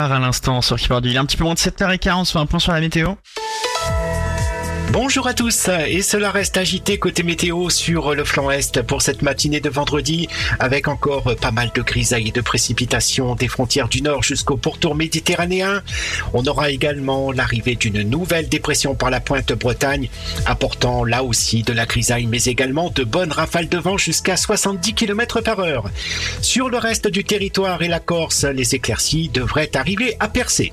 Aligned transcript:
À 0.00 0.18
l'instant 0.18 0.60
sur 0.60 0.76
Keyboard, 0.76 1.06
il 1.06 1.14
est 1.14 1.18
un 1.18 1.24
petit 1.24 1.36
peu 1.36 1.44
moins 1.44 1.54
de 1.54 1.58
7h40, 1.60 2.22
on 2.22 2.24
fait 2.24 2.38
un 2.40 2.46
point 2.46 2.58
sur 2.58 2.72
la 2.72 2.80
météo. 2.80 3.14
Bonjour 4.92 5.26
à 5.26 5.34
tous, 5.34 5.68
et 5.88 6.02
cela 6.02 6.30
reste 6.30 6.56
agité 6.56 6.98
côté 6.98 7.22
météo 7.24 7.68
sur 7.68 8.14
le 8.14 8.24
flanc 8.24 8.50
est 8.50 8.80
pour 8.82 9.02
cette 9.02 9.22
matinée 9.22 9.60
de 9.60 9.68
vendredi, 9.68 10.28
avec 10.60 10.86
encore 10.86 11.34
pas 11.40 11.50
mal 11.50 11.70
de 11.74 11.82
grisailles 11.82 12.28
et 12.28 12.32
de 12.32 12.40
précipitations 12.40 13.34
des 13.34 13.48
frontières 13.48 13.88
du 13.88 14.02
nord 14.02 14.22
jusqu'au 14.22 14.56
pourtour 14.56 14.94
méditerranéen. 14.94 15.82
On 16.32 16.46
aura 16.46 16.70
également 16.70 17.32
l'arrivée 17.32 17.74
d'une 17.74 18.02
nouvelle 18.02 18.48
dépression 18.48 18.94
par 18.94 19.10
la 19.10 19.20
pointe 19.20 19.52
Bretagne, 19.52 20.08
apportant 20.46 21.04
là 21.04 21.24
aussi 21.24 21.62
de 21.62 21.72
la 21.72 21.86
grisaille, 21.86 22.26
mais 22.26 22.44
également 22.44 22.90
de 22.90 23.04
bonnes 23.04 23.32
rafales 23.32 23.68
de 23.68 23.78
vent 23.78 23.98
jusqu'à 23.98 24.36
70 24.36 24.94
km 24.94 25.40
par 25.40 25.60
heure. 25.60 25.90
Sur 26.40 26.68
le 26.68 26.78
reste 26.78 27.08
du 27.08 27.24
territoire 27.24 27.82
et 27.82 27.88
la 27.88 28.00
Corse, 28.00 28.44
les 28.44 28.74
éclaircies 28.74 29.28
devraient 29.28 29.76
arriver 29.76 30.16
à 30.20 30.28
percer. 30.28 30.72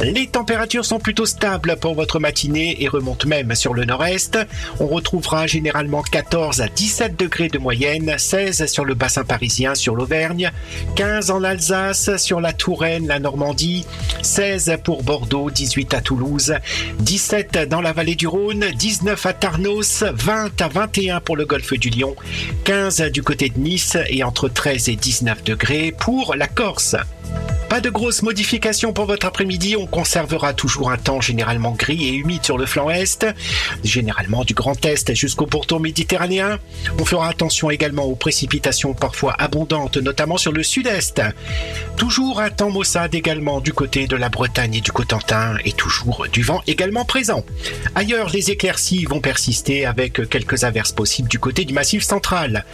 Les 0.00 0.28
températures 0.28 0.84
sont 0.84 1.00
plutôt 1.00 1.26
stables 1.26 1.76
pour 1.80 1.94
votre 1.94 2.20
matinée 2.20 2.82
et 2.82 2.88
remontent 2.88 3.26
même 3.26 3.37
sur 3.54 3.74
le 3.74 3.84
nord-est. 3.84 4.38
On 4.80 4.86
retrouvera 4.86 5.46
généralement 5.46 6.02
14 6.02 6.60
à 6.60 6.68
17 6.68 7.18
degrés 7.18 7.48
de 7.48 7.58
moyenne, 7.58 8.14
16 8.16 8.66
sur 8.66 8.84
le 8.84 8.94
bassin 8.94 9.24
parisien, 9.24 9.74
sur 9.74 9.94
l'Auvergne, 9.94 10.50
15 10.96 11.30
en 11.30 11.44
Alsace, 11.44 12.16
sur 12.16 12.40
la 12.40 12.52
Touraine, 12.52 13.06
la 13.06 13.18
Normandie, 13.18 13.86
16 14.22 14.78
pour 14.84 15.02
Bordeaux, 15.02 15.50
18 15.50 15.94
à 15.94 16.00
Toulouse, 16.00 16.54
17 17.00 17.68
dans 17.68 17.80
la 17.80 17.92
vallée 17.92 18.14
du 18.14 18.26
Rhône, 18.26 18.64
19 18.76 19.26
à 19.26 19.32
Tarnos, 19.32 20.02
20 20.02 20.60
à 20.60 20.68
21 20.68 21.20
pour 21.20 21.36
le 21.36 21.44
golfe 21.44 21.74
du 21.74 21.90
Lion, 21.90 22.14
15 22.64 23.02
du 23.12 23.22
côté 23.22 23.48
de 23.48 23.58
Nice 23.58 23.96
et 24.08 24.24
entre 24.24 24.48
13 24.48 24.88
et 24.88 24.96
19 24.96 25.44
degrés 25.44 25.94
pour 25.98 26.34
la 26.34 26.46
Corse. 26.46 26.96
Pas 27.68 27.80
de 27.82 27.90
grosses 27.90 28.22
modifications 28.22 28.94
pour 28.94 29.04
votre 29.04 29.26
après-midi, 29.26 29.76
on 29.76 29.86
conservera 29.86 30.54
toujours 30.54 30.90
un 30.90 30.96
temps 30.96 31.20
généralement 31.20 31.72
gris 31.72 32.08
et 32.08 32.14
humide 32.14 32.42
sur 32.42 32.56
le 32.56 32.64
flanc 32.64 32.88
est, 32.88 33.26
généralement 33.84 34.42
du 34.44 34.54
Grand 34.54 34.82
Est 34.86 35.14
jusqu'au 35.14 35.44
pourtour 35.44 35.78
méditerranéen. 35.78 36.58
On 36.98 37.04
fera 37.04 37.28
attention 37.28 37.70
également 37.70 38.04
aux 38.04 38.14
précipitations 38.14 38.94
parfois 38.94 39.34
abondantes, 39.38 39.98
notamment 39.98 40.38
sur 40.38 40.50
le 40.50 40.62
sud-est. 40.62 41.20
Toujours 41.98 42.40
un 42.40 42.48
temps 42.48 42.70
maussade 42.70 43.14
également 43.14 43.60
du 43.60 43.74
côté 43.74 44.06
de 44.06 44.16
la 44.16 44.30
Bretagne 44.30 44.76
et 44.76 44.80
du 44.80 44.90
Cotentin 44.90 45.56
et 45.64 45.72
toujours 45.72 46.26
du 46.32 46.42
vent 46.42 46.62
également 46.66 47.04
présent. 47.04 47.44
Ailleurs, 47.94 48.30
les 48.30 48.50
éclaircies 48.50 49.04
vont 49.04 49.20
persister 49.20 49.84
avec 49.84 50.26
quelques 50.30 50.64
averses 50.64 50.92
possibles 50.92 51.28
du 51.28 51.38
côté 51.38 51.66
du 51.66 51.74
massif 51.74 52.02
central. 52.02 52.64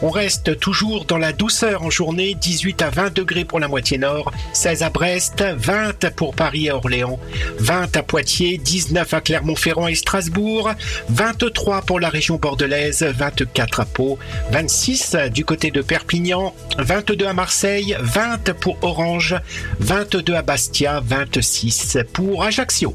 On 0.00 0.10
reste 0.10 0.60
toujours 0.60 1.06
dans 1.06 1.18
la 1.18 1.32
douceur 1.32 1.82
en 1.82 1.90
journée, 1.90 2.34
18 2.34 2.82
à 2.82 2.90
20 2.90 3.14
degrés 3.14 3.44
pour 3.44 3.58
la 3.58 3.66
moitié 3.66 3.98
nord, 3.98 4.32
16 4.52 4.82
à 4.82 4.90
Brest, 4.90 5.44
20 5.56 6.10
pour 6.14 6.34
Paris 6.34 6.66
et 6.66 6.70
Orléans, 6.70 7.18
20 7.58 7.96
à 7.96 8.02
Poitiers, 8.02 8.58
19 8.58 9.14
à 9.14 9.20
Clermont-Ferrand 9.20 9.88
et 9.88 9.94
Strasbourg, 9.94 10.70
23 11.08 11.82
pour 11.82 12.00
la 12.00 12.08
région 12.08 12.36
bordelaise, 12.36 13.02
24 13.02 13.80
à 13.80 13.84
Pau, 13.84 14.18
26 14.50 15.16
du 15.32 15.44
côté 15.44 15.70
de 15.70 15.82
Perpignan, 15.82 16.54
22 16.78 17.26
à 17.26 17.32
Marseille, 17.32 17.96
20 18.00 18.52
pour 18.54 18.76
Orange, 18.82 19.36
22 19.80 20.34
à 20.34 20.42
Bastia, 20.42 21.02
26 21.04 21.98
pour 22.12 22.44
Ajaccio. 22.44 22.94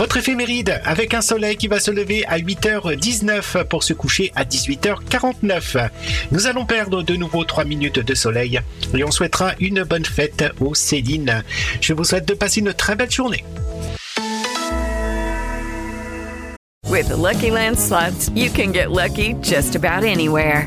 Votre 0.00 0.16
éphéméride 0.16 0.80
avec 0.86 1.12
un 1.12 1.20
soleil 1.20 1.58
qui 1.58 1.68
va 1.68 1.78
se 1.78 1.90
lever 1.90 2.24
à 2.24 2.38
8h19 2.38 3.64
pour 3.64 3.84
se 3.84 3.92
coucher 3.92 4.32
à 4.34 4.44
18h49. 4.44 5.90
Nous 6.32 6.46
allons 6.46 6.64
perdre 6.64 7.02
de 7.02 7.16
nouveau 7.16 7.44
3 7.44 7.66
minutes 7.66 7.98
de 7.98 8.14
soleil 8.14 8.58
et 8.94 9.04
on 9.04 9.10
souhaitera 9.10 9.52
une 9.60 9.82
bonne 9.82 10.06
fête 10.06 10.42
aux 10.58 10.74
Céline. 10.74 11.44
Je 11.82 11.92
vous 11.92 12.04
souhaite 12.04 12.26
de 12.26 12.32
passer 12.32 12.60
une 12.60 12.72
très 12.72 12.96
belle 12.96 13.10
journée. 13.10 13.44
With 16.88 17.10
Lucky 17.10 17.48
you 18.34 18.50
can 18.50 18.72
get 18.72 18.86
lucky 18.88 19.34
just 19.42 19.76
about 19.76 20.02
anywhere. 20.02 20.66